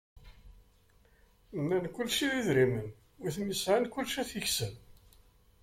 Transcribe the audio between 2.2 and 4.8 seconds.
d idrimen, wi ten-yesεan kullec ad t-yekseb.